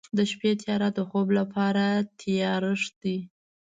د 0.17 0.19
شپې 0.31 0.51
تیاره 0.61 0.89
د 0.97 0.99
خوب 1.09 1.27
لپاره 1.39 1.85
تیارښت 2.19 2.91
دی. 3.03 3.17